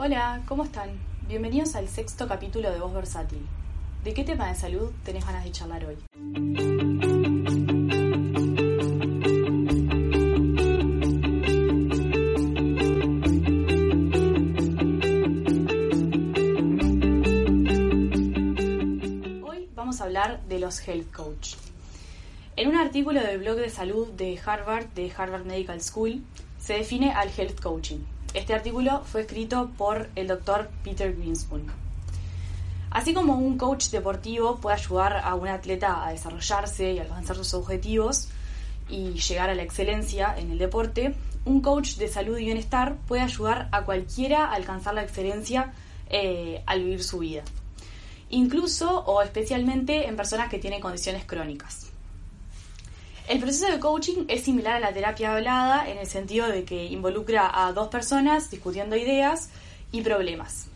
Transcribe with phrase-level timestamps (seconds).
[0.00, 0.90] Hola, ¿cómo están?
[1.26, 3.44] Bienvenidos al sexto capítulo de Voz Versátil.
[4.04, 5.96] ¿De qué tema de salud tenés ganas de charlar hoy?
[19.42, 21.54] Hoy vamos a hablar de los health coach.
[22.54, 26.22] En un artículo del blog de salud de Harvard, de Harvard Medical School,
[26.60, 27.98] se define al health coaching.
[28.34, 31.66] Este artículo fue escrito por el doctor Peter Greenspoon.
[32.90, 37.54] Así como un coach deportivo puede ayudar a un atleta a desarrollarse y alcanzar sus
[37.54, 38.28] objetivos
[38.88, 41.14] y llegar a la excelencia en el deporte,
[41.44, 45.72] un coach de salud y bienestar puede ayudar a cualquiera a alcanzar la excelencia
[46.10, 47.42] eh, al vivir su vida.
[48.30, 51.90] Incluso o especialmente en personas que tienen condiciones crónicas.
[53.28, 56.86] El proceso de coaching es similar a la terapia hablada en el sentido de que
[56.86, 59.50] involucra a dos personas discutiendo ideas
[59.92, 60.68] y problemas.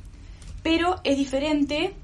[0.62, 1.94] Pero es diferente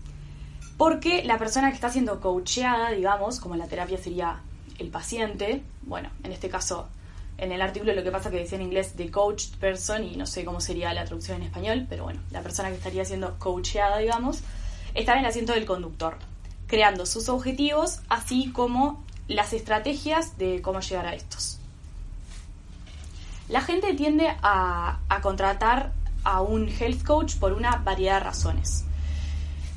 [0.79, 4.41] porque la persona que está siendo coacheada, digamos, como la terapia sería
[4.79, 6.89] el paciente, bueno, en este caso,
[7.37, 10.25] en el artículo lo que pasa que decía en inglés the coached person y no
[10.25, 13.99] sé cómo sería la traducción en español, pero bueno, la persona que estaría siendo coacheada,
[13.99, 14.41] digamos,
[14.95, 16.17] está en el asiento del conductor,
[16.67, 21.59] creando sus objetivos, así como las estrategias de cómo llegar a estos.
[23.49, 25.93] La gente tiende a, contratar
[26.25, 28.85] a un health coach por una variedad de razones.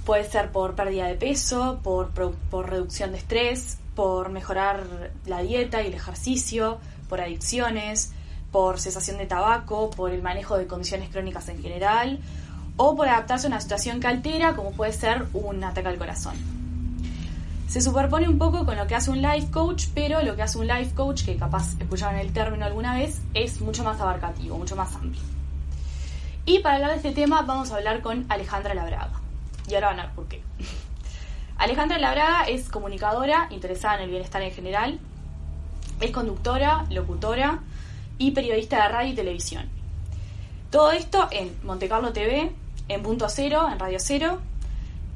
[0.06, 2.12] Puede ser por pérdida de peso, por,
[2.66, 8.14] reducción de estrés, por mejorar la dieta y el ejercicio, por adicciones,
[8.52, 12.20] por cesación de tabaco, por el manejo de condiciones crónicas en general,
[12.78, 16.61] o por adaptarse a una situación que altera, como puede ser un ataque al corazón
[17.72, 20.58] se superpone un poco con lo que hace un life coach, pero lo que hace
[20.58, 24.76] un life coach, que capaz escucharon el término alguna vez, es mucho más abarcativo, mucho
[24.76, 25.22] más amplio.
[26.46, 29.22] Y para hablar de este tema vamos a hablar con Alejandra Labraga.
[29.70, 30.44] Y ahora van a ver por qué.
[31.58, 35.00] Alejandra Labraga es comunicadora, interesada en el bienestar en general,
[36.02, 37.60] es conductora, locutora
[38.18, 39.70] y periodista de radio y televisión.
[40.72, 42.52] Todo esto en Montecarlo TV,
[42.90, 44.42] en Punto Cero, en Radio Cero,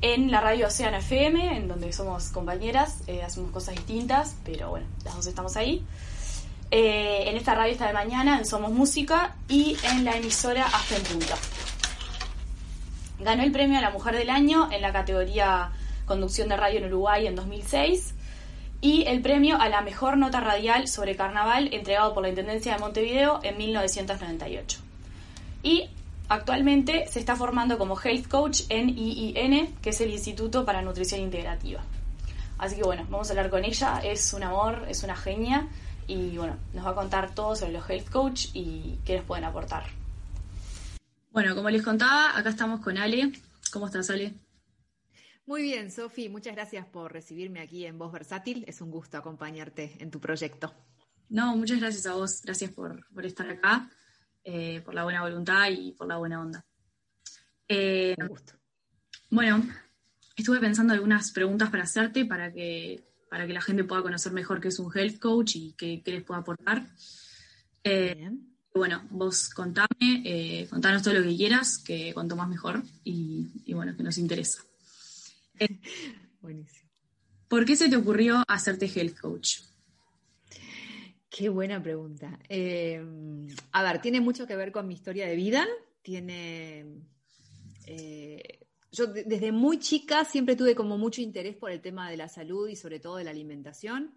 [0.05, 4.85] en la radio Océano FM, en donde somos compañeras, eh, hacemos cosas distintas, pero bueno,
[5.03, 5.83] las dos estamos ahí.
[6.69, 10.97] Eh, en esta radio esta de mañana, en Somos Música, y en la emisora Hasta
[11.09, 11.35] Punta.
[13.19, 15.71] Ganó el premio a la Mujer del Año en la categoría
[16.05, 18.13] Conducción de Radio en Uruguay en 2006
[18.81, 22.79] y el premio a la Mejor Nota Radial sobre Carnaval entregado por la Intendencia de
[22.79, 24.77] Montevideo en 1998.
[25.63, 25.89] Y
[26.27, 31.21] Actualmente se está formando como Health Coach en IIN, que es el Instituto para Nutrición
[31.21, 31.83] Integrativa.
[32.57, 33.99] Así que bueno, vamos a hablar con ella.
[33.99, 35.67] Es un amor, es una genia
[36.07, 39.45] y bueno, nos va a contar todo sobre los Health Coach y qué les pueden
[39.45, 39.83] aportar.
[41.31, 43.31] Bueno, como les contaba, acá estamos con Ale.
[43.71, 44.33] ¿Cómo estás, Ale?
[45.45, 48.63] Muy bien, Sofi, muchas gracias por recibirme aquí en Voz Versátil.
[48.67, 50.73] Es un gusto acompañarte en tu proyecto.
[51.29, 52.41] No, muchas gracias a vos.
[52.43, 53.89] Gracias por, por estar acá.
[54.47, 56.63] Eh, por la buena voluntad y por la buena onda.
[57.67, 58.15] Eh,
[59.31, 59.67] bueno,
[60.35, 64.61] estuve pensando algunas preguntas para hacerte para que, para que la gente pueda conocer mejor
[64.61, 66.85] qué es un health coach y qué, les puedo aportar.
[67.83, 68.29] Eh,
[68.71, 73.97] bueno, vos contame, contanos todo lo que quieras, que cuanto más mejor y, y bueno,
[73.97, 74.61] que nos interesa.
[76.41, 76.91] Buenísimo.
[77.47, 79.61] ¿Por qué se te ocurrió hacerte health coach?
[81.37, 82.39] Qué buena pregunta.
[82.47, 83.03] Eh,
[83.73, 85.67] a ver, tiene mucho que ver con mi historia de vida.
[86.01, 86.85] Tiene.
[87.85, 92.29] Eh, yo desde muy chica siempre tuve como mucho interés por el tema de la
[92.29, 94.15] salud y sobre todo de la alimentación.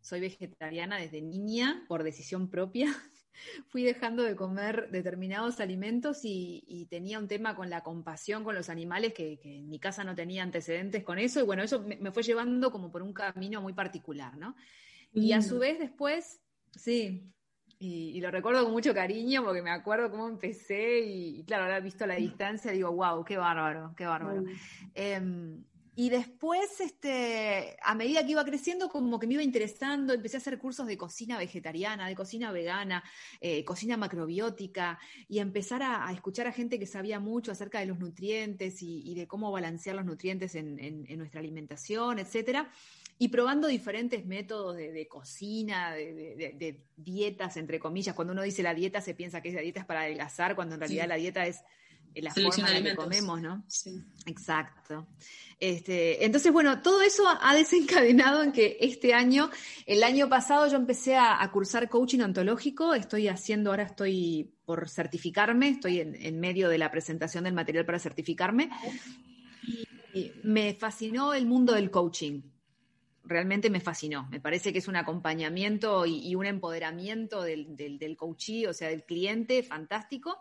[0.00, 2.92] Soy vegetariana desde niña, por decisión propia.
[3.68, 8.70] Fui dejando de comer determinados alimentos y, tenía un tema con la compasión con los
[8.70, 11.38] animales que, en mi casa no tenía antecedentes con eso.
[11.38, 14.56] Y bueno, eso me, me fue llevando como por un camino muy particular, ¿no?
[15.12, 16.40] Y a su vez después
[16.74, 17.32] Sí,
[17.78, 22.06] y, lo recuerdo con mucho cariño porque me acuerdo cómo empecé y, claro, ahora visto
[22.06, 24.44] la distancia digo, wow, qué bárbaro, qué bárbaro.
[24.94, 25.62] Em,
[25.94, 30.40] y después, este, a medida que iba creciendo, como que me iba interesando, empecé a
[30.40, 33.02] hacer cursos de cocina vegetariana, de cocina vegana,
[33.40, 34.98] eh, cocina macrobiótica,
[35.28, 39.26] y empezar a, escuchar a gente que sabía mucho acerca de los nutrientes y, de
[39.26, 42.70] cómo balancear los nutrientes en, en nuestra alimentación, etcétera
[43.18, 48.14] y probando diferentes métodos de, cocina, de, dietas, entre comillas.
[48.14, 50.80] Cuando uno dice la dieta se piensa que esa dieta es para adelgazar, cuando en
[50.80, 51.62] realidad la dieta es
[52.14, 53.64] la forma en la que comemos, ¿no?
[53.68, 54.02] Sí.
[54.26, 55.06] Exacto.
[55.58, 59.50] Este, entonces, bueno, todo eso ha desencadenado en que este año,
[59.86, 65.70] el año pasado yo empecé a, cursar coaching ontológico, estoy haciendo, ahora estoy por certificarme,
[65.70, 68.70] estoy en, medio de la presentación del material para certificarme,
[70.12, 72.42] y me fascinó el mundo del coaching.
[73.26, 74.28] Realmente me fascinó.
[74.30, 79.04] Me parece que es un acompañamiento y, un empoderamiento del, del, del o sea, del
[79.04, 80.38] cliente, fantástico.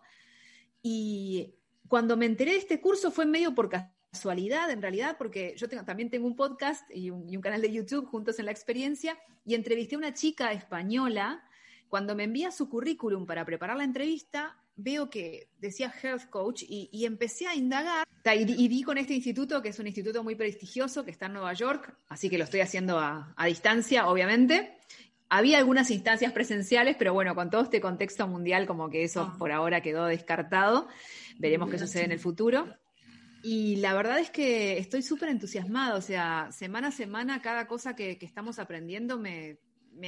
[0.82, 1.56] Y
[1.88, 6.10] cuando me enteré de este curso fue medio por casualidad, en realidad, porque yo también
[6.10, 10.00] tengo un podcast y un, canal de YouTube juntos en la experiencia, y entrevisté a
[10.00, 11.44] una chica española.
[11.90, 17.06] Cuando me envía su currículum para preparar la entrevista, veo que decía Health Coach y,
[17.06, 21.12] empecé a indagar y, vi con este instituto, que es un instituto muy prestigioso, que
[21.12, 24.78] está en Nueva York, así que lo estoy haciendo a, a distancia, obviamente.
[25.30, 29.36] Había algunas instancias presenciales, pero bueno, con todo este contexto mundial, como que eso ah.
[29.38, 30.88] por ahora quedó descartado.
[31.40, 32.68] Veremos qué sucede en el futuro.
[33.48, 37.96] Y la verdad es que estoy súper entusiasmada, o sea, semana a semana cada cosa
[37.96, 39.60] que, estamos aprendiendo me,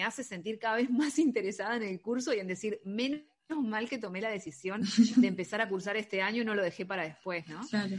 [0.04, 3.98] hace sentir cada vez más interesada en el curso y en decir, menos mal que
[3.98, 4.82] tomé la decisión
[5.16, 7.62] de empezar a cursar este año y no lo dejé para después, ¿no?
[7.68, 7.96] Claro.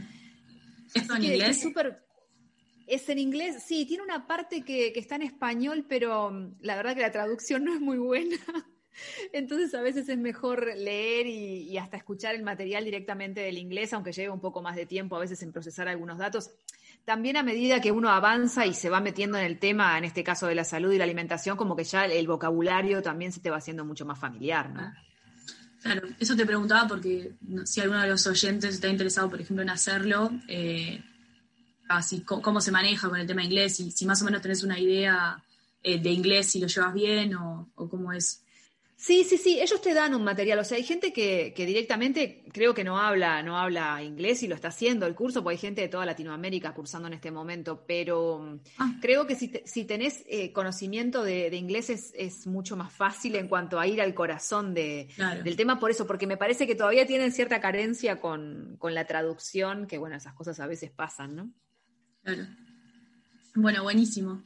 [0.93, 1.65] ¿Es en inglés?
[1.65, 1.73] Es.
[2.87, 6.75] Es en inglés, sí, tiene una parte que, que, está en español, pero mm, la
[6.75, 8.35] verdad que la traducción no es muy buena.
[9.33, 14.11] Entonces a veces es mejor leer y, hasta escuchar el material directamente del inglés, aunque
[14.11, 16.51] lleve un poco más de tiempo a veces en procesar algunos datos.
[17.05, 20.23] También a medida que uno avanza y se va metiendo en el tema, en este
[20.23, 23.49] caso de la salud y la alimentación, como que ya el vocabulario también se te
[23.49, 24.91] va haciendo mucho más familiar, ¿no?
[25.81, 27.33] Claro, eso te preguntaba porque
[27.63, 31.01] si alguno de los oyentes está interesado, por ejemplo, en hacerlo, eh,
[31.87, 34.77] así, cómo se maneja con el tema inglés, y si más o menos tenés una
[34.77, 35.41] idea
[35.81, 38.43] eh, de inglés, si lo llevas bien o, o cómo es.
[39.01, 42.73] Sí, sí, sí, ellos te dan un material, o sea, hay gente que, directamente creo
[42.73, 45.79] que no habla, no habla inglés y lo está haciendo el curso, porque hay gente
[45.79, 48.97] de toda Latinoamérica cursando en este momento, pero ah.
[49.01, 53.79] creo que si, si tenés eh, conocimiento de, inglés es, mucho más fácil en cuanto
[53.79, 55.07] a ir al corazón de,
[55.45, 59.05] del tema, por eso, porque me parece que todavía tienen cierta carencia con, con la
[59.05, 61.53] traducción, que bueno, esas cosas a veces pasan, ¿no?
[62.21, 62.47] Claro.
[63.55, 64.43] Bueno, buenísimo.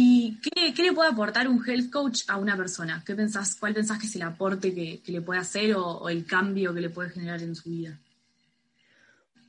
[0.00, 3.02] ¿Y qué, le puede aportar un health coach a una persona?
[3.04, 6.72] ¿Qué pensás, ¿Cuál pensás que es el aporte que, le puede hacer o, el cambio
[6.72, 7.98] que le puede generar en su vida?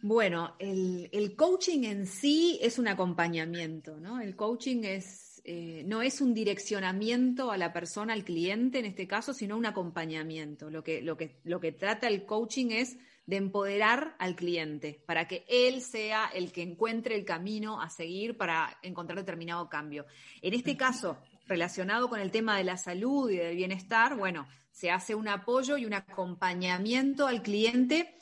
[0.01, 4.19] Bueno, el, coaching en sí es un acompañamiento, ¿no?
[4.19, 9.07] El coaching es, eh, no es un direccionamiento a la persona, al cliente en este
[9.07, 10.69] caso, sino un acompañamiento.
[10.69, 15.27] Lo que, lo que, lo que trata el coaching es de empoderar al cliente para
[15.27, 20.06] que él sea el que encuentre el camino a seguir para encontrar determinado cambio.
[20.41, 24.89] En este caso, relacionado con el tema de la salud y del bienestar, bueno, se
[24.89, 28.15] hace un apoyo y un acompañamiento al cliente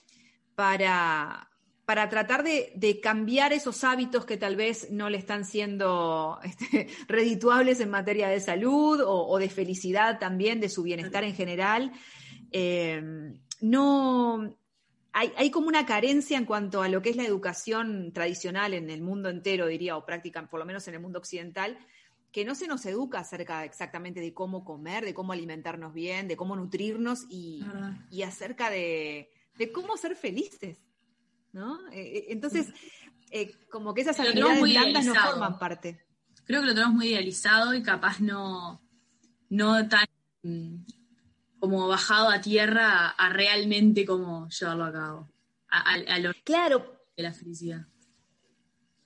[0.56, 1.50] para,
[1.88, 7.80] para tratar de, cambiar esos hábitos que tal vez no le están siendo este, redituables
[7.80, 11.94] en materia de salud o, de felicidad también, de su bienestar en general.
[12.52, 13.02] Eh,
[13.62, 14.54] no,
[15.14, 19.02] hay, como una carencia en cuanto a lo que es la educación tradicional en el
[19.02, 21.78] mundo entero, diría, o práctica, por lo menos en el mundo occidental,
[22.34, 26.36] que no se nos educa acerca exactamente de cómo comer, de cómo alimentarnos bien, de
[26.36, 27.64] cómo nutrirnos y,
[28.26, 29.32] acerca de,
[29.74, 30.80] cómo ser felices.
[31.58, 31.90] ¿No?
[31.90, 32.68] Eh, eh, entonces,
[33.32, 36.06] eh, como que esas habilidades blandas no forman parte.
[36.46, 38.82] Creo que lo tenemos muy idealizado y capaz no,
[39.50, 40.06] no tan
[41.60, 45.32] como bajado a tierra a, realmente como llevarlo a cabo.
[45.70, 47.02] A, lo claro.
[47.18, 47.88] de la felicidad.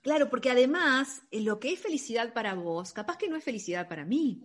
[0.02, 4.04] Claro, porque además, lo que es felicidad para vos, capaz que no es felicidad para
[4.04, 4.42] mí.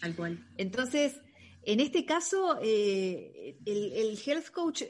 [0.00, 0.44] Tal cual.
[0.56, 1.20] Entonces,
[1.62, 4.82] en este caso, eh, el, el health coach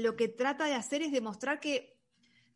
[0.00, 2.00] lo que trata de hacer es demostrar que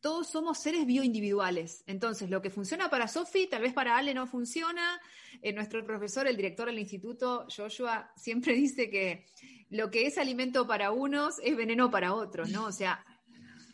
[0.05, 1.83] todos somos seres bioindividuales.
[1.87, 5.01] Entonces, lo que funciona para Sofi, tal vez para Ale no funciona.
[5.41, 9.25] Eh, nuestro profesor, el director del instituto, Joshua, siempre dice que
[9.71, 12.67] lo que es alimento para unos es veneno para otros, ¿no?
[12.67, 13.03] O sea,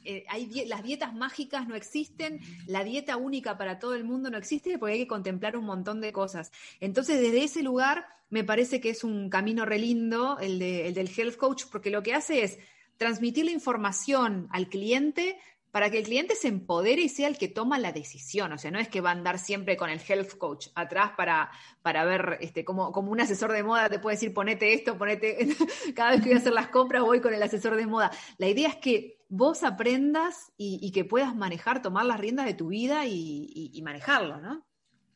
[0.05, 4.39] eh, hay las dietas mágicas no existen, la dieta única para todo el mundo no
[4.39, 6.53] existe porque hay que contemplar un montón de cosas.
[6.79, 11.37] Entonces, desde ese lugar, me parece que es un camino re lindo el del health
[11.37, 12.59] coach, porque lo que hace es
[13.01, 15.39] transmitir la información al cliente
[15.71, 18.53] para que el cliente se empodere y sea el que toma la decisión.
[18.53, 21.51] O sea, no es que va a andar siempre con el health coach atrás para,
[21.81, 25.57] para ver, este, como, como un asesor de moda te puede decir, ponete esto, ponete,
[25.97, 28.11] cada vez que voy a hacer las compras voy con el asesor de moda.
[28.37, 32.69] La idea es que vos aprendas y, que puedas manejar, tomar las riendas de tu
[32.69, 34.67] vida y, manejarlo, ¿no?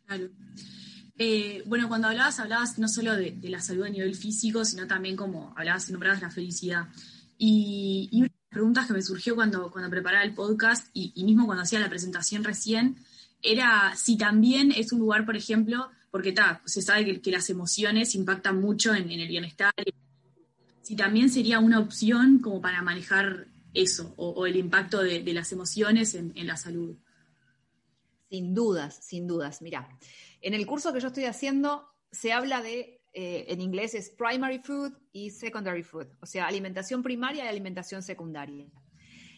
[0.07, 0.31] Claro.
[1.19, 5.17] Eh, bueno, cuando hablabas, hablabas no solo de, la salud a nivel físico, sino también
[5.17, 6.89] como hablabas y nombrabas la felicidad.
[7.39, 8.25] Y, y
[8.55, 12.45] preguntas que me surgió cuando, cuando preparaba el podcast y, mismo cuando hacía la presentación
[12.45, 12.97] recién,
[13.43, 18.15] era si también es un lugar, por ejemplo, porque ta, se sabe que, las emociones
[18.15, 19.75] impactan mucho en, el bienestar,
[20.83, 26.15] si también sería una opción como para manejar eso, o, el impacto de, las emociones
[26.15, 26.97] en, en la salud.
[28.31, 29.63] Sin dudas, sin dudas.
[29.63, 29.89] Mira,
[30.41, 34.59] en el curso que yo estoy haciendo se habla de eh, en inglés es primary
[34.59, 38.67] food y secondary food, o sea, alimentación primaria y alimentación secundaria.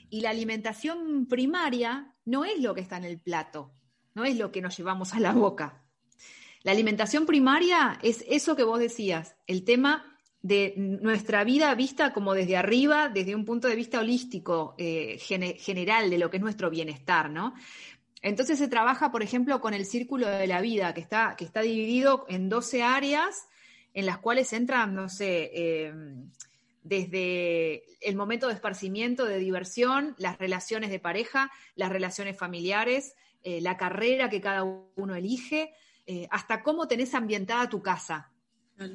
[0.09, 3.73] Y la alimentación primaria no es lo que está en el plato,
[4.15, 5.85] no es lo que nos llevamos a la boca.
[6.63, 12.33] La alimentación primaria es eso que vos decías, el tema de nuestra vida vista como
[12.33, 16.71] desde arriba, desde un punto de vista holístico, eh, general, de lo que es nuestro
[16.71, 17.53] bienestar, ¿no?
[18.23, 21.61] Entonces se trabaja, por ejemplo, con el círculo de la vida, que está, que está
[21.61, 23.49] dividido en 12 áreas
[23.97, 25.91] en las cuales entran, no sé, eh,
[26.83, 33.63] desde el momento de esparcimiento, de diversión, las relaciones de pareja, las relaciones familiares, eh,
[33.63, 35.73] la carrera que cada uno elige,
[36.05, 38.31] eh, hasta cómo tenés ambientada tu casa.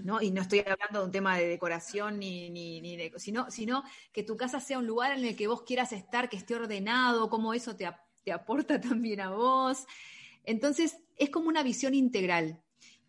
[0.03, 0.21] ¿no?
[0.21, 4.21] Y no estoy hablando de un tema de decoración ni, ni, de, sino, sino que
[4.21, 7.55] tu casa sea un lugar en el que vos quieras estar, que esté ordenado, cómo
[7.55, 7.89] eso te,
[8.23, 9.87] te aporta también a vos.
[10.43, 12.61] Entonces, es como una visión integral.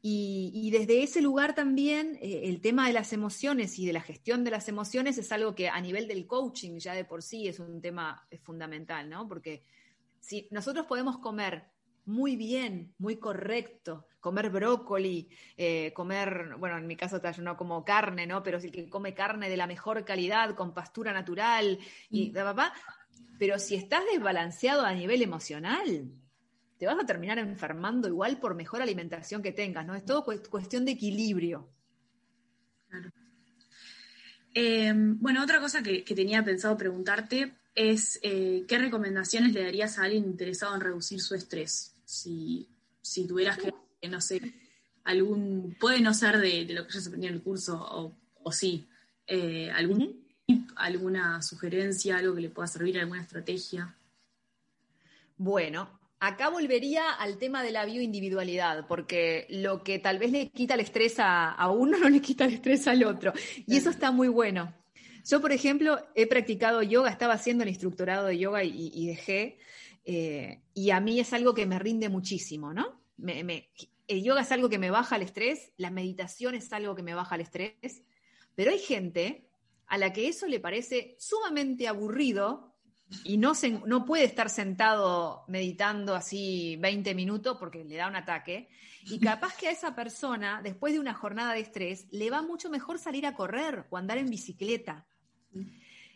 [0.05, 4.43] Y, desde ese lugar también eh, el tema de las emociones y de la gestión
[4.43, 7.61] de las emociones es algo que a nivel del coaching ya de por sí es
[7.61, 9.29] un tema fundamental, ¿no?
[9.29, 9.63] Porque
[10.19, 11.67] si nosotros podemos comer
[12.05, 17.85] muy bien, muy correcto, comer brócoli, eh, comer, bueno, en mi caso yo no como
[17.85, 18.43] carne, ¿no?
[18.43, 21.79] Pero si el que come carne de la mejor calidad, con pastura natural,
[22.11, 22.35] y mm.
[22.35, 22.73] papá,
[23.39, 26.11] pero si estás desbalanceado a nivel emocional,
[26.83, 29.95] te vas a terminar enfermando igual por mejor alimentación que tengas, ¿no?
[29.95, 31.69] Es todo cuestión de equilibrio.
[34.53, 40.03] Em, bueno, otra cosa que, tenía pensado preguntarte es eh, qué recomendaciones le darías a
[40.03, 41.95] alguien interesado en reducir su estrés.
[42.05, 42.69] Si,
[43.29, 44.43] tuvieras que, no sé,
[45.05, 48.13] algún, puede no ser de, lo que ya se aprendió en el curso,
[48.43, 48.89] o, sí,
[49.29, 53.95] eh, algún tip, alguna sugerencia, algo que le pueda servir, alguna estrategia.
[55.37, 60.75] Bueno, Acá volvería al tema de la bioindividualidad, porque lo que tal vez le quita
[60.75, 63.33] el estrés a, uno no le quita el estrés al otro.
[63.67, 64.73] Y eso está muy bueno.
[65.29, 69.59] Yo, por ejemplo, he practicado yoga, estaba haciendo el instructorado de yoga y, dejé,
[70.05, 73.03] eh, y a mí es algo que me rinde muchísimo, ¿no?
[73.27, 77.15] el yoga es algo que me baja el estrés, la meditación es algo que me
[77.15, 78.05] baja el estrés,
[78.55, 79.49] pero hay gente
[79.89, 82.72] a la que eso le parece sumamente aburrido
[83.25, 83.53] y no,
[83.87, 88.69] no puede estar sentado meditando así 20 minutos porque le da un ataque.
[89.05, 92.71] Y capaz que a esa persona, después de una jornada de estrés, le va mucho
[92.71, 95.07] mejor salir a correr o andar en bicicleta.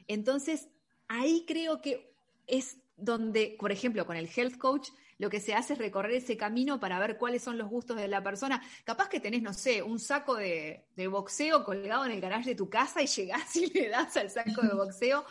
[0.06, 0.68] Entonces,
[1.08, 2.12] ahí creo que
[2.46, 4.88] es donde, por ejemplo, con el health coach,
[5.18, 8.06] lo que se hace es recorrer ese camino para ver cuáles son los gustos de
[8.06, 8.62] la persona.
[8.84, 12.56] Capaz que tenés, no sé, un saco de, de boxeo colgado en el garaje de
[12.56, 15.24] tu casa y llegás y le das al saco de boxeo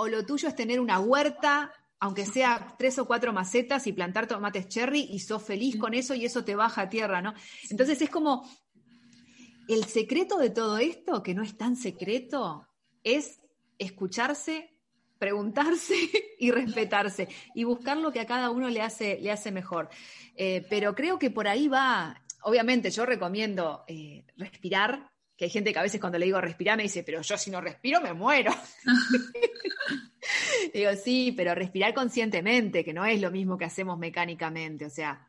[0.00, 4.28] o lo tuyo es tener una huerta, aunque sea tres o cuatro macetas y plantar
[4.28, 7.34] tomates cherry y sos feliz con eso y eso te baja a tierra, ¿no?
[7.68, 8.48] Entonces es como
[9.68, 12.68] el secreto de todo esto, que no es tan secreto,
[13.02, 13.40] es
[13.76, 14.72] escucharse,
[15.18, 15.96] preguntarse
[16.38, 19.88] y respetarse y buscar lo que a cada uno le hace, le hace mejor.
[20.36, 25.72] Eh, pero creo que por ahí va, obviamente yo recomiendo eh, respirar, que hay gente
[25.72, 28.12] que a veces cuando le digo respirar me dice, pero yo si no respiro me
[28.12, 28.52] muero.
[30.74, 35.28] digo, sí, pero respirar conscientemente, que no es lo mismo que hacemos mecánicamente, o sea,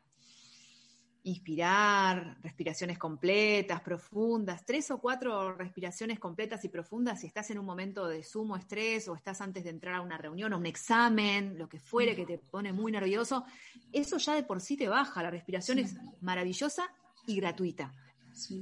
[1.21, 7.65] inspirar, respiraciones completas, profundas, tres o cuatro respiraciones completas y profundas si estás en un
[7.67, 11.55] momento de sumo estrés o estás antes de entrar a una reunión o un examen,
[11.55, 13.45] lo que fuere que te pone muy nervioso,
[13.91, 16.89] eso ya de por sí te baja, la respiración es maravillosa
[17.27, 17.93] y gratuita.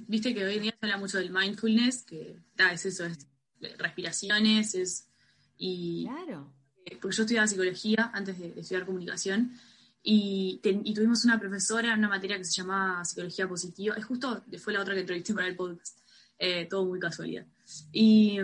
[0.07, 2.39] Viste que hoy en día se habla mucho del mindfulness, que
[2.71, 3.27] es eso, es
[3.77, 5.07] respiraciones, es...
[5.57, 6.53] Y, claro.
[6.85, 9.51] Eh, porque yo estudiaba psicología antes de, estudiar comunicación
[10.03, 10.61] y,
[10.95, 14.81] tuvimos una profesora en una materia que se llamaba psicología positiva, es justo, fue la
[14.81, 15.99] otra que entrevisté para el podcast,
[16.37, 17.45] eh, todo muy casualidad.
[17.91, 18.37] Y,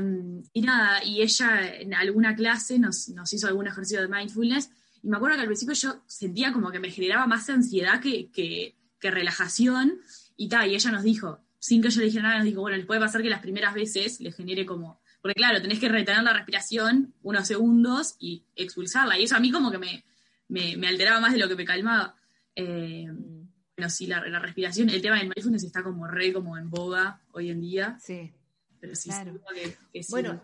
[0.55, 4.69] nada, y ella en alguna clase nos, hizo algún ejercicio de mindfulness
[5.01, 8.29] y me acuerdo que al principio yo sentía como que me generaba más ansiedad que,
[8.31, 9.99] que, que relajación
[10.37, 12.77] y tal, y ella nos dijo, sin que yo le dijera nada, nos dijo, bueno,
[12.77, 16.23] les puede pasar que las primeras veces le genere como, porque claro, tenés que retener
[16.23, 20.03] la respiración unos segundos y expulsarla, y eso a mí como que me,
[20.49, 22.15] me, alteraba más de lo que me calmaba.
[22.55, 23.07] Eh,
[23.75, 27.49] bueno, sí, la, respiración, el tema del mindfulness está como re como en boga hoy
[27.49, 27.97] en día.
[27.99, 28.31] Sí.
[28.79, 29.39] Pero sí, claro.
[29.91, 30.43] que, Bueno,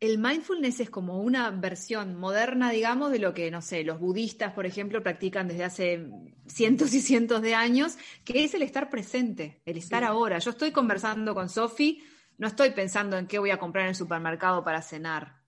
[0.00, 4.54] el mindfulness es como una versión moderna, digamos, de lo que, no sé, los budistas,
[4.54, 6.10] por ejemplo, practican desde hace
[6.46, 10.38] cientos y cientos de años, que es el estar presente, el estar ahora.
[10.38, 12.02] Yo estoy conversando con Sofi,
[12.38, 15.38] no estoy pensando en qué voy a comprar en el supermercado para cenar.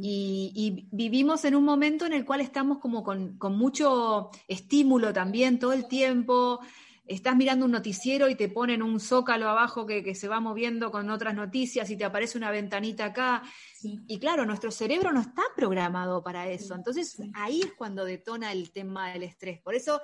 [0.00, 5.58] Y, vivimos en un momento en el cual estamos como con, con mucho estímulo también
[5.58, 6.60] todo el tiempo,
[7.06, 11.10] estás mirando un noticiero y te ponen un zócalo abajo que, se va moviendo con
[11.10, 13.42] otras noticias y te aparece una ventanita acá.
[13.82, 16.74] Y claro, nuestro cerebro no está programado para eso.
[16.74, 19.60] Entonces ahí es cuando detona el tema del estrés.
[19.60, 20.00] Por eso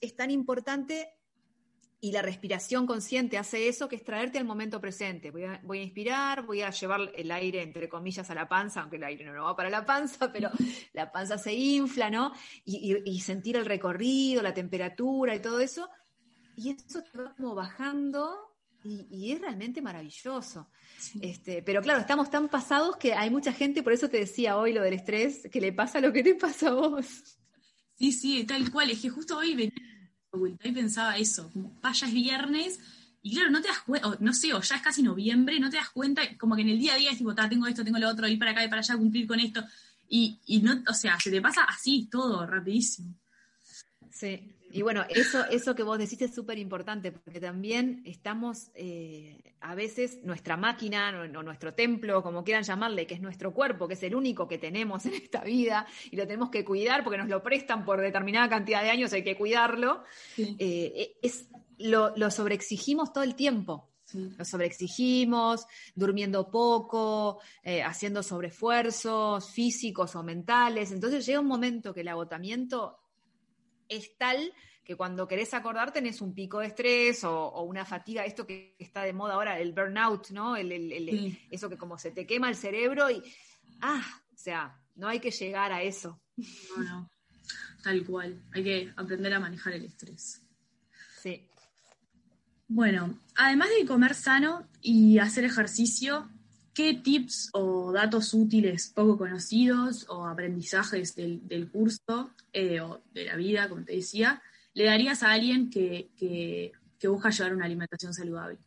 [0.00, 1.08] es tan importante
[2.00, 5.30] y la respiración consciente hace eso, que es traerte al momento presente.
[5.30, 8.82] Voy a, voy a, inspirar, voy a llevar el aire, entre comillas, a la panza,
[8.82, 10.50] aunque el aire no, va para la panza, pero
[10.92, 12.32] la panza se infla, ¿no?
[12.66, 15.88] y sentir el recorrido, la temperatura y todo eso
[16.56, 20.68] y eso te va como bajando y, es realmente maravilloso.
[21.20, 24.72] Este, pero claro, estamos tan pasados que hay mucha gente, por eso te decía hoy
[24.72, 27.06] lo del estrés, que le pasa lo que te pasa a vos.
[27.96, 28.90] Sí, sí, tal cual.
[28.90, 29.72] Es que justo hoy venía
[30.62, 32.80] y pensaba eso, como vaya es viernes,
[33.22, 35.76] y claro, no te das cuenta, no sé, o ya es casi noviembre, no te
[35.76, 38.08] das cuenta, como que en el día a día es tipo, tengo esto, tengo lo
[38.08, 39.64] otro, ir para acá y para allá, cumplir con esto.
[40.08, 43.14] Y, y no, o sea, se te pasa así todo, rapidísimo.
[44.10, 49.54] Sí, y bueno, eso, eso que vos decís es súper importante, porque también estamos, eh,
[49.60, 53.94] a veces, nuestra máquina o, nuestro templo, como quieran llamarle, que es nuestro cuerpo, que
[53.94, 57.28] es el único que tenemos en esta vida, y lo tenemos que cuidar porque nos
[57.28, 60.02] lo prestan por determinada cantidad de años, hay que cuidarlo,
[60.36, 61.46] eh, es,
[61.78, 63.90] lo, lo, sobreexigimos todo el tiempo.
[64.12, 70.92] Lo sobreexigimos, durmiendo poco, eh, haciendo sobreesfuerzos físicos o mentales.
[70.92, 73.03] Entonces llega un momento que el agotamiento
[73.88, 74.52] es tal
[74.84, 79.02] que cuando querés acordar tenés un pico de estrés o, una fatiga, esto que está
[79.02, 80.56] de moda ahora, el burnout, ¿no?
[80.56, 83.22] Eso que como se te quema el cerebro y,
[83.80, 86.20] ah, o sea, no hay que llegar a eso.
[86.36, 87.10] No, no,
[87.82, 90.42] tal cual, hay que aprender a manejar el estrés.
[91.22, 91.48] Sí.
[92.68, 96.30] Bueno, además de comer sano y hacer ejercicio,
[96.74, 103.36] ¿qué tips o datos útiles poco conocidos o aprendizajes del, curso eh, o de la
[103.36, 104.42] vida, como te decía,
[104.74, 106.72] le darías a alguien que,
[107.04, 108.58] busca llevar una alimentación saludable?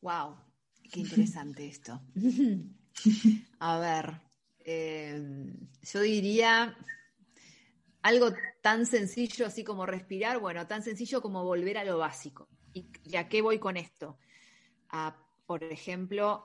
[0.00, 0.36] Wow,
[0.90, 2.00] qué interesante esto.
[3.58, 4.20] A ver,
[4.60, 6.76] eh, yo diría
[8.02, 12.48] algo tan sencillo así como respirar, bueno, tan sencillo como volver a lo básico.
[12.74, 14.18] ¿Y, y a qué voy con esto?
[14.90, 15.16] A
[15.48, 16.44] por ejemplo,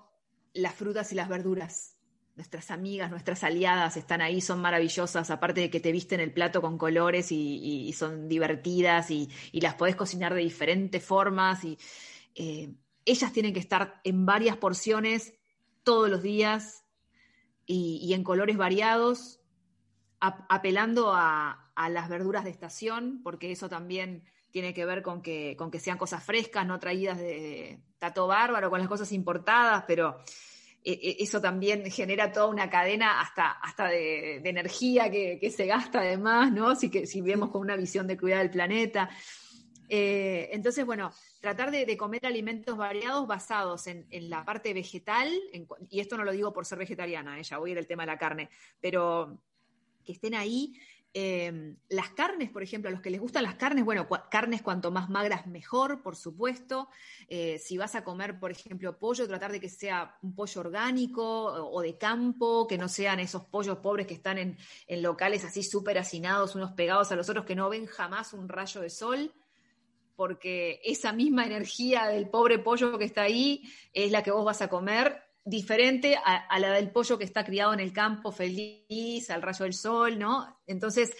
[0.53, 1.97] las frutas y las verduras.
[2.37, 6.61] Nuestras amigas, nuestras aliadas están ahí, son maravillosas, aparte de que te visten el plato
[6.61, 11.65] con colores y, son divertidas y, las podés cocinar de diferentes formas.
[11.65, 11.77] Y,
[12.35, 15.33] eh, ellas tienen que estar en varias porciones
[15.83, 16.85] todos los días
[17.65, 19.41] y, en colores variados,
[20.21, 25.55] apelando a, a las verduras de estación, porque eso también tiene que ver con que,
[25.57, 30.19] con que sean cosas frescas, no traídas de, tato bárbaro, con las cosas importadas, pero
[30.83, 36.01] e, e, eso también genera toda una cadena hasta, hasta de, energía que, se gasta
[36.01, 36.75] además, ¿no?
[36.75, 39.09] Si, que, si vemos con una visión de cuidar del planeta.
[39.89, 41.11] Eh, entonces, bueno,
[41.41, 45.31] tratar de, comer alimentos variados basados en, la parte vegetal,
[45.89, 47.43] y esto no lo digo por ser vegetariana, ¿eh?
[47.57, 49.35] voy a ir al tema de la carne, pero
[50.05, 50.75] que estén ahí
[51.15, 54.89] Em, las carnes, por ejemplo, a los que les gustan las carnes, bueno, carnes cuanto
[54.89, 56.89] más magras mejor, por supuesto.
[57.27, 61.23] Eh, si vas a comer, por ejemplo, pollo, tratar de que sea un pollo orgánico
[61.23, 64.57] o, de campo, que no sean esos pollos pobres que están en,
[65.03, 68.81] locales así súper hacinados, unos pegados a los otros, que no ven jamás un rayo
[68.81, 69.31] de sol
[70.15, 74.61] porque esa misma energía del pobre pollo que está ahí es la que vos vas
[74.61, 79.41] a comer diferente a, la del pollo que está criado en el campo feliz, al
[79.41, 80.59] rayo del sol, ¿no?
[80.65, 81.13] Entonces,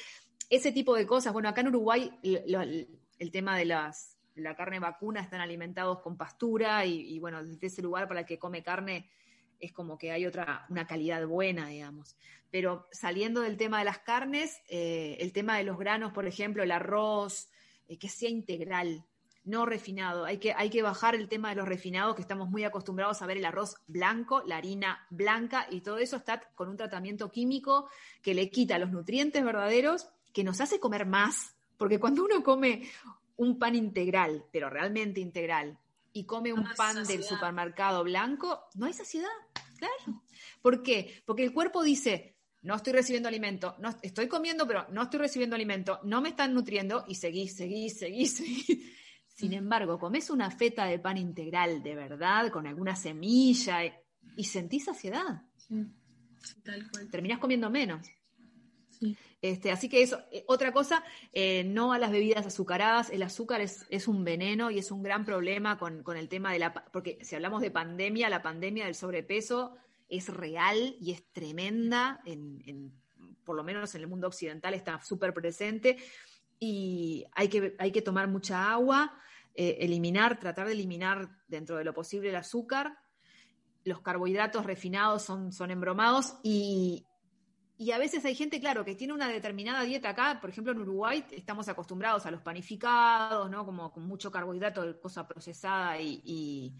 [0.49, 5.21] ese tipo de cosas, bueno, acá en Uruguay el, tema de las, la carne vacuna
[5.21, 9.09] están alimentados con pastura y, bueno, desde ese lugar para el que come carne
[9.59, 12.15] es como que hay otra, una calidad buena, digamos.
[12.51, 16.63] Pero saliendo del tema de las carnes, eh, el tema de los granos, por ejemplo,
[16.63, 17.49] el arroz,
[17.87, 19.05] eh, que sea integral,
[19.45, 20.25] no refinado.
[20.25, 23.25] Hay que, hay que bajar el tema de los refinados, que estamos muy acostumbrados a
[23.25, 27.89] ver el arroz blanco, la harina blanca, y todo eso está con un tratamiento químico
[28.21, 32.89] que le quita los nutrientes verdaderos, que nos hace comer más, porque cuando uno come
[33.35, 35.77] un pan integral, pero realmente integral,
[36.13, 39.29] y come un pan del supermercado blanco, no hay saciedad,
[39.77, 40.21] claro.
[40.61, 41.21] ¿Por qué?
[41.25, 45.55] Porque el cuerpo dice, no estoy recibiendo alimento, no estoy comiendo, pero no estoy recibiendo
[45.55, 49.02] alimento, no me están nutriendo y seguís, seguís, seguís, seguís.
[49.33, 53.79] Sin embargo, comes una feta de pan integral de verdad, con alguna semilla,
[54.35, 55.41] y sentís saciedad.
[55.57, 55.85] Sí,
[56.63, 57.09] tal cual.
[57.09, 58.05] Terminás comiendo menos.
[58.89, 59.17] Sí.
[59.41, 63.09] Este, así que eso, eh, otra cosa, eh, no a las bebidas azucaradas.
[63.09, 66.53] El azúcar es, es un veneno y es un gran problema con, con, el tema
[66.53, 66.73] de la...
[66.73, 69.75] Porque si hablamos de pandemia, la pandemia del sobrepeso
[70.07, 72.93] es real y es tremenda, en, en,
[73.43, 75.97] por lo menos en el mundo occidental está súper presente
[76.65, 79.19] y hay que, hay que tomar mucha agua,
[79.53, 82.97] eh, eliminar, tratar de eliminar dentro de lo posible el azúcar.
[83.83, 87.05] Los carbohidratos refinados son, son embromados y,
[87.77, 90.79] y a veces hay gente, claro, que tiene una determinada dieta acá, por ejemplo en
[90.79, 93.65] Uruguay estamos acostumbrados a los panificados, ¿no?
[93.65, 96.73] Como con mucho carbohidrato, cosa procesada y, y,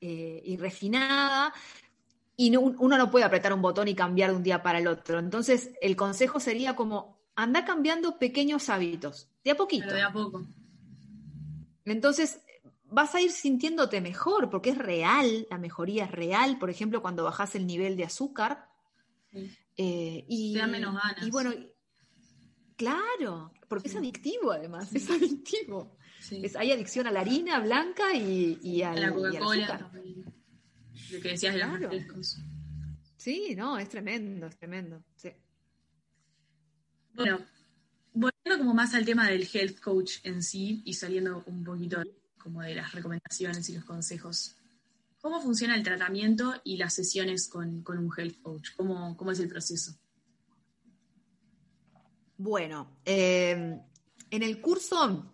[0.00, 1.54] eh, refinada,
[2.36, 4.88] y no, uno no puede apretar un botón y cambiar de un día para el
[4.88, 5.20] otro.
[5.20, 9.86] Entonces, el consejo sería como, anda cambiando pequeños hábitos, de a poquito.
[9.86, 10.46] Pero de a poco.
[11.84, 12.40] Entonces,
[12.84, 17.24] vas a ir sintiéndote mejor, porque es real, la mejoría es real, por ejemplo, cuando
[17.24, 18.68] bajas el nivel de azúcar.
[19.32, 19.50] Sí.
[19.76, 21.26] Eh, y, Te da menos ganas.
[21.26, 21.52] Y bueno,
[22.76, 23.94] claro, porque sí.
[23.94, 25.96] es adictivo además, es adictivo.
[26.30, 29.90] Es, hay adicción a la harina blanca y, y a la Coca-Cola.
[31.10, 31.78] Lo que decías de claro.
[31.78, 32.38] los refrescos.
[33.16, 35.02] Sí, no, es tremendo, es tremendo.
[35.16, 35.30] Sí.
[37.14, 37.38] Bueno,
[38.12, 42.02] volviendo como más al tema del health coach en sí y saliendo un poquito
[42.38, 44.56] como de las recomendaciones y los consejos.
[45.20, 48.70] ¿Cómo funciona el tratamiento y las sesiones con, con un health coach?
[48.76, 49.92] ¿Cómo, ¿Cómo, es el proceso?
[52.38, 53.78] Bueno, eh,
[54.30, 55.30] en el curso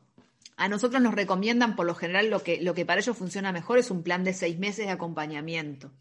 [0.57, 3.79] a nosotros nos recomiendan por lo general lo que, lo que para ellos funciona mejor
[3.79, 5.93] es un plan de seis meses de acompañamiento.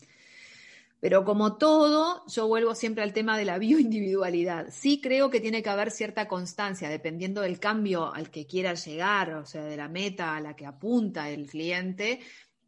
[1.00, 4.68] Pero como todo, yo vuelvo siempre al tema de la bioindividualidad.
[4.72, 9.34] Sí creo que tiene que haber cierta constancia, dependiendo del cambio al que quiera llegar,
[9.36, 12.22] o sea, de la meta a la que apunta el cliente,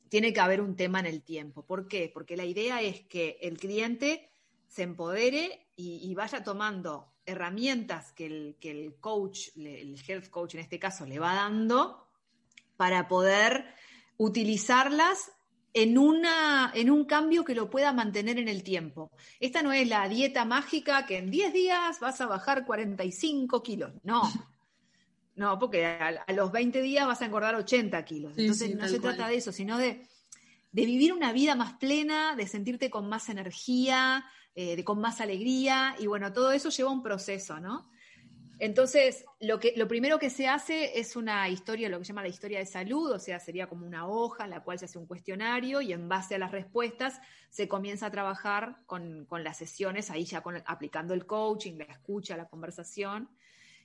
[0.10, 1.66] tiene que haber un tema en el tiempo.
[1.66, 2.12] ¿Por qué?
[2.14, 4.30] Porque la idea es que el cliente
[4.68, 10.62] se empodere y, vaya tomando herramientas que el, que el coach, el health coach en
[10.62, 12.08] este caso, le va dando
[12.78, 13.66] para poder
[14.18, 15.32] utilizarlas
[15.74, 19.12] en, una, en un cambio que lo pueda mantener en el tiempo.
[19.40, 23.92] Esta no es la dieta mágica que en 10 días vas a bajar 45 kilos.
[24.04, 24.22] No.
[25.36, 28.34] No, porque a, a los 20 días vas a engordar 80 kilos.
[28.36, 29.16] Sí, Entonces sí, no se cual.
[29.16, 30.08] trata de eso, sino de,
[30.72, 34.26] de vivir una vida más plena, de sentirte con más energía,
[34.56, 37.88] eh, de, con más alegría, y bueno, todo eso lleva un proceso, ¿no?
[38.60, 42.24] Entonces, lo, que, lo primero que se hace es una historia, lo que se llama
[42.24, 44.98] la historia de salud, o sea, sería como una hoja en la cual se hace
[44.98, 49.58] un cuestionario y en base a las respuestas se comienza a trabajar con, con las
[49.58, 53.30] sesiones, ahí ya con, aplicando el coaching, la escucha, la conversación.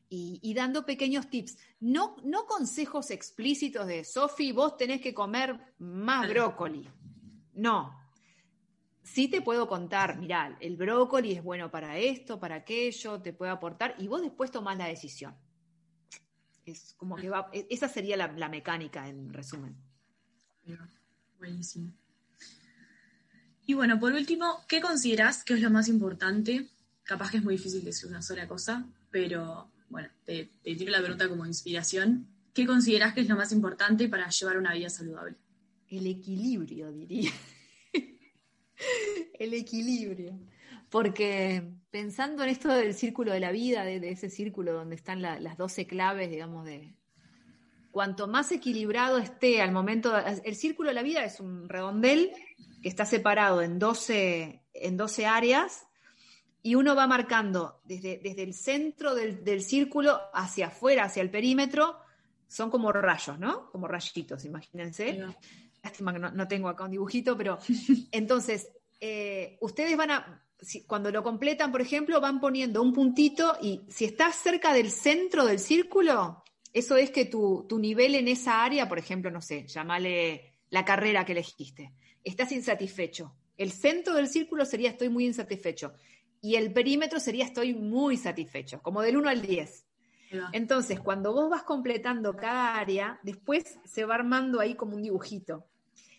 [0.08, 1.56] Y, y, dando pequeños tips.
[1.80, 6.87] No, no consejos explícitos de, Sofi, vos tenés que comer más brócoli.
[7.54, 8.02] No.
[9.03, 13.51] Sí te puedo contar, mirá, el brócoli es bueno para esto, para aquello, te puede
[13.51, 15.35] aportar, y vos después tomás la decisión.
[16.65, 19.77] Es como que va, esa sería la, la mecánica en resumen.
[21.38, 21.93] Buenísimo.
[23.67, 26.69] Y bueno, por último, ¿qué considerás que es lo más importante?
[27.03, 31.01] Capaz que es muy difícil decir una sola cosa, pero bueno, te, te, tiro la
[31.01, 32.29] pregunta como inspiración.
[32.55, 35.37] ¿Qué consideras que es lo más importante para llevar una vida saludable?
[35.88, 37.33] El equilibrio, diría.
[39.38, 40.38] El equilibrio.
[40.90, 45.40] Porque pensando en esto del círculo de la vida, de, ese círculo donde están la,
[45.40, 46.95] las 12 claves, digamos, de
[47.90, 52.33] cuanto más equilibrado esté al momento, el círculo de la vida es un redondel
[52.83, 55.87] que está separado en 12, en 12 áreas
[56.62, 61.31] y uno va marcando desde, desde el centro del, del, círculo hacia afuera, hacia el
[61.31, 61.99] perímetro,
[62.49, 63.71] son como rayos, ¿no?
[63.71, 65.14] Como rayitos, imagínense.
[65.14, 65.37] Yeah.
[65.83, 67.59] Lástima que no, no, tengo acá un dibujito, pero
[68.12, 68.68] entonces,
[69.01, 73.83] eh, ustedes van a, si, cuando lo completan, por ejemplo, van poniendo un puntito y
[73.88, 78.64] si estás cerca del centro del círculo, eso es que tu, tu nivel en esa
[78.64, 81.92] área, por ejemplo, no sé, llamale la carrera que elegiste,
[82.25, 83.35] estás insatisfecho.
[83.57, 85.92] El centro del círculo sería estoy muy insatisfecho
[86.40, 89.87] y el perímetro sería estoy muy satisfecho, como del 1 al 10.
[90.53, 95.66] Entonces, cuando vos vas completando cada área, después se va armando ahí como un dibujito.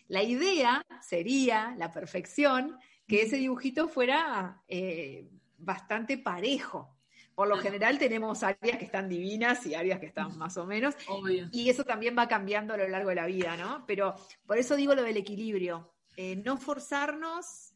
[0.08, 6.94] La idea sería, la perfección, que ese dibujito fuera eh, bastante parejo.
[7.34, 10.94] Por lo general tenemos áreas que están divinas y áreas que están más o menos.
[11.08, 11.48] Obvio.
[11.50, 13.84] Y eso también va cambiando a lo largo de la vida, ¿no?
[13.86, 14.14] Pero
[14.46, 15.92] por eso digo lo del equilibrio.
[16.16, 17.72] Eh, no forzarnos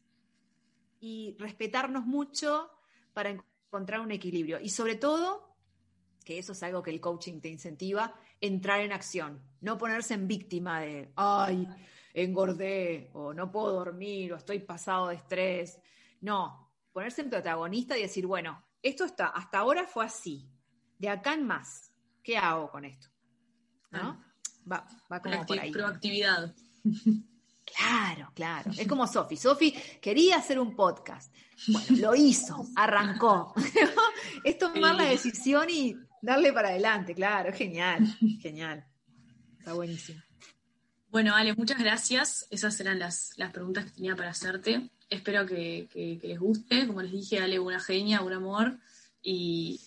[1.01, 2.71] y respetarnos mucho
[3.13, 4.61] para encontrar un equilibrio.
[4.61, 5.55] Y sobre todo,
[6.23, 10.27] que eso es algo que el coaching te incentiva, entrar en acción, no ponerse en
[10.27, 11.67] víctima de, ay,
[12.13, 15.79] engordé, o no puedo dormir, o estoy pasado de estrés.
[16.21, 20.49] No, ponerse en protagonista y decir, bueno, esto está, hasta ahora fue así,
[20.97, 21.91] de acá en más,
[22.23, 23.07] ¿qué hago con esto?
[23.91, 24.23] ¿No?
[24.71, 25.71] Va, va como por ahí.
[25.71, 26.53] Proactividad.
[27.75, 28.71] Claro, claro.
[28.77, 29.35] Es como Sofi.
[29.35, 31.33] Sofi quería hacer un podcast.
[31.67, 33.53] Bueno, lo hizo, arrancó.
[34.43, 37.51] es tomar la decisión y darle para adelante, claro.
[37.53, 38.05] Genial,
[38.41, 38.85] genial.
[39.57, 40.21] Está buenísimo.
[41.11, 42.45] Bueno, Ale, muchas gracias.
[42.51, 44.89] Esas eran las, las preguntas que tenía para hacerte.
[45.09, 46.85] Espero que, les guste.
[46.85, 48.77] Como les dije, Ale, una genia, un amor.
[49.23, 49.81] Y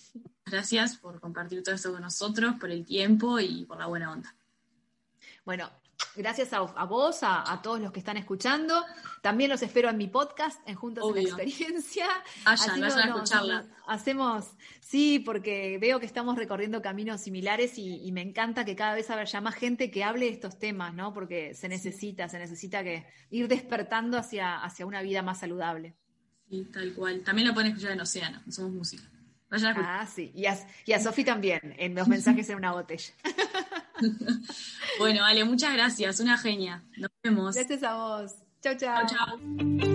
[0.45, 4.35] gracias por compartir todo esto con nosotros, por el tiempo y por la buena onda.
[5.45, 5.71] Bueno,
[6.17, 8.85] gracias a, vos, a, todos los que están escuchando.
[9.21, 12.07] También los espero en mi podcast, en Juntos en la Experiencia.
[12.45, 13.67] Vayan, vayan a escucharla.
[13.87, 19.09] hacemos, sí, porque veo que estamos recorriendo caminos similares y, me encanta que cada vez
[19.11, 21.15] haya más gente que hable de estos temas, ¿no?
[21.15, 25.95] Porque se necesita, se necesita que ir despertando hacia, hacia una vida más saludable.
[26.51, 27.23] Sí, tal cual.
[27.23, 29.05] También lo pueden escuchar en Océano, Somos Música.
[29.51, 30.31] ah, sí.
[30.35, 33.15] Y a, y a Sofi también, en los mensajes en una botella.
[34.99, 36.21] bueno, Ale, muchas gracias.
[36.21, 36.83] Una genia.
[36.97, 37.55] Nos vemos.
[37.55, 38.35] Gracias a vos.
[38.63, 39.07] Chao, chao.
[39.07, 39.92] Chao, chao.